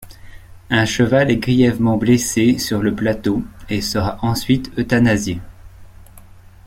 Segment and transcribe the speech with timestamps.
[0.71, 5.39] Un cheval est grièvement blessé sur le plateau et sera ensuite euthanasié.